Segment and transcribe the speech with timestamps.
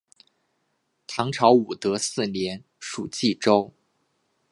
[1.05, 3.71] 唐朝武德四年属济州。